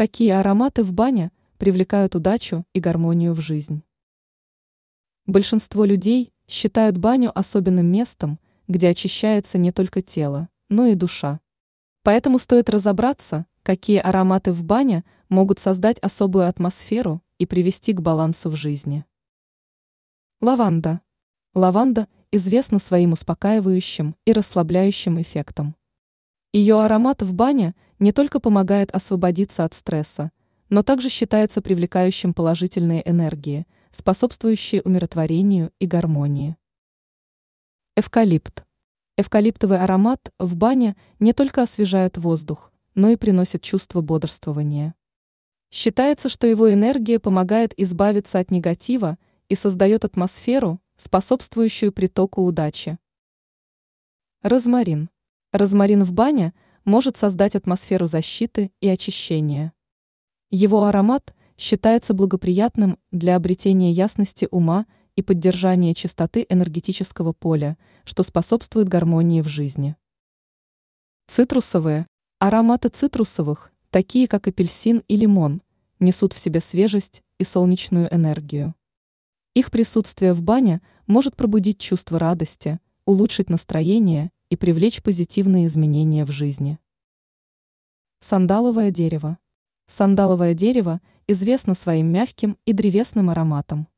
Какие 0.00 0.30
ароматы 0.30 0.82
в 0.82 0.94
бане 0.94 1.30
привлекают 1.58 2.14
удачу 2.14 2.64
и 2.72 2.80
гармонию 2.80 3.34
в 3.34 3.40
жизнь? 3.40 3.82
Большинство 5.26 5.84
людей 5.84 6.32
считают 6.48 6.96
баню 6.96 7.38
особенным 7.38 7.84
местом, 7.84 8.40
где 8.66 8.88
очищается 8.88 9.58
не 9.58 9.72
только 9.72 10.00
тело, 10.00 10.48
но 10.70 10.86
и 10.86 10.94
душа. 10.94 11.38
Поэтому 12.02 12.38
стоит 12.38 12.70
разобраться, 12.70 13.44
какие 13.62 13.98
ароматы 13.98 14.54
в 14.54 14.64
бане 14.64 15.04
могут 15.28 15.58
создать 15.58 15.98
особую 15.98 16.48
атмосферу 16.48 17.20
и 17.36 17.44
привести 17.44 17.92
к 17.92 18.00
балансу 18.00 18.48
в 18.48 18.56
жизни. 18.56 19.04
Лаванда. 20.40 21.02
Лаванда 21.52 22.08
известна 22.32 22.78
своим 22.78 23.12
успокаивающим 23.12 24.16
и 24.24 24.32
расслабляющим 24.32 25.20
эффектом. 25.20 25.76
Ее 26.54 26.82
аромат 26.82 27.20
в 27.20 27.34
бане 27.34 27.74
не 28.00 28.12
только 28.12 28.40
помогает 28.40 28.90
освободиться 28.90 29.64
от 29.64 29.74
стресса, 29.74 30.32
но 30.70 30.82
также 30.82 31.10
считается 31.10 31.60
привлекающим 31.60 32.34
положительные 32.34 33.08
энергии, 33.08 33.66
способствующие 33.92 34.82
умиротворению 34.82 35.70
и 35.78 35.86
гармонии. 35.86 36.56
Эвкалипт. 37.96 38.64
Эвкалиптовый 39.18 39.78
аромат 39.78 40.32
в 40.38 40.56
бане 40.56 40.96
не 41.18 41.34
только 41.34 41.62
освежает 41.62 42.16
воздух, 42.16 42.72
но 42.94 43.10
и 43.10 43.16
приносит 43.16 43.62
чувство 43.62 44.00
бодрствования. 44.00 44.94
Считается, 45.70 46.28
что 46.30 46.46
его 46.46 46.72
энергия 46.72 47.20
помогает 47.20 47.78
избавиться 47.78 48.38
от 48.38 48.50
негатива 48.50 49.18
и 49.50 49.54
создает 49.54 50.06
атмосферу, 50.06 50.80
способствующую 50.96 51.92
притоку 51.92 52.42
удачи. 52.42 52.98
Розмарин. 54.42 55.10
Розмарин 55.52 56.02
в 56.02 56.12
бане 56.12 56.54
может 56.90 57.16
создать 57.16 57.54
атмосферу 57.54 58.06
защиты 58.06 58.72
и 58.80 58.88
очищения. 58.88 59.72
Его 60.50 60.84
аромат 60.84 61.34
считается 61.56 62.14
благоприятным 62.14 62.98
для 63.12 63.36
обретения 63.36 63.92
ясности 63.92 64.48
ума 64.50 64.86
и 65.14 65.22
поддержания 65.22 65.94
чистоты 65.94 66.44
энергетического 66.48 67.32
поля, 67.32 67.78
что 68.04 68.24
способствует 68.24 68.88
гармонии 68.88 69.40
в 69.40 69.46
жизни. 69.46 69.94
Цитрусовые. 71.28 72.08
Ароматы 72.40 72.88
цитрусовых, 72.88 73.70
такие 73.90 74.26
как 74.26 74.48
апельсин 74.48 75.04
и 75.06 75.16
лимон, 75.16 75.62
несут 76.00 76.32
в 76.32 76.38
себе 76.38 76.58
свежесть 76.58 77.22
и 77.38 77.44
солнечную 77.44 78.12
энергию. 78.12 78.74
Их 79.54 79.70
присутствие 79.70 80.32
в 80.32 80.42
бане 80.42 80.80
может 81.06 81.36
пробудить 81.36 81.78
чувство 81.78 82.18
радости, 82.18 82.80
улучшить 83.04 83.48
настроение 83.48 84.32
и 84.48 84.56
привлечь 84.56 85.02
позитивные 85.02 85.66
изменения 85.66 86.24
в 86.24 86.32
жизни. 86.32 86.80
Сандаловое 88.20 88.90
дерево. 88.90 89.38
Сандаловое 89.86 90.54
дерево 90.54 91.00
известно 91.26 91.74
своим 91.74 92.12
мягким 92.12 92.58
и 92.64 92.72
древесным 92.72 93.30
ароматом. 93.30 93.88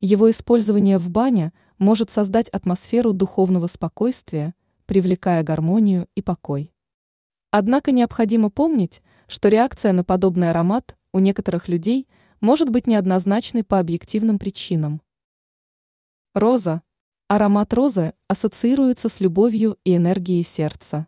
Его 0.00 0.30
использование 0.30 0.98
в 0.98 1.10
бане 1.10 1.52
может 1.78 2.10
создать 2.10 2.48
атмосферу 2.48 3.12
духовного 3.12 3.66
спокойствия, 3.66 4.54
привлекая 4.86 5.42
гармонию 5.42 6.08
и 6.14 6.22
покой. 6.22 6.72
Однако 7.50 7.92
необходимо 7.92 8.50
помнить, 8.50 9.02
что 9.28 9.48
реакция 9.48 9.92
на 9.92 10.02
подобный 10.02 10.50
аромат 10.50 10.96
у 11.12 11.18
некоторых 11.18 11.68
людей 11.68 12.08
может 12.40 12.70
быть 12.70 12.86
неоднозначной 12.86 13.64
по 13.64 13.78
объективным 13.78 14.38
причинам. 14.38 15.02
Роза 16.34 16.82
Аромат 17.28 17.72
розы 17.72 18.12
ассоциируется 18.28 19.08
с 19.08 19.18
любовью 19.20 19.78
и 19.84 19.96
энергией 19.96 20.42
сердца. 20.42 21.06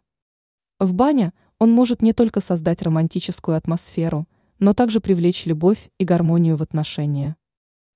В 0.78 0.94
бане 0.94 1.34
он 1.58 1.72
может 1.72 2.02
не 2.02 2.12
только 2.12 2.40
создать 2.40 2.82
романтическую 2.82 3.56
атмосферу, 3.56 4.26
но 4.58 4.74
также 4.74 5.00
привлечь 5.00 5.46
любовь 5.46 5.90
и 5.98 6.04
гармонию 6.04 6.56
в 6.56 6.62
отношения. 6.62 7.36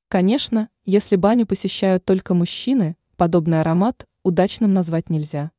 Конечно, 0.09 0.69
если 0.85 1.17
баню 1.17 1.47
посещают 1.47 2.05
только 2.05 2.35
мужчины, 2.35 2.97
подобный 3.17 3.61
аромат 3.61 4.07
удачным 4.23 4.73
назвать 4.73 5.11
нельзя. 5.11 5.51